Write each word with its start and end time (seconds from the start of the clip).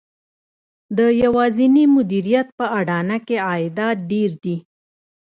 د 0.97 0.99
یوازېني 1.23 1.85
مدیریت 1.95 2.47
په 2.57 2.65
اډانه 2.79 3.17
کې 3.27 3.35
عایدات 3.49 3.97
ډېر 4.11 4.31
دي 4.43 4.57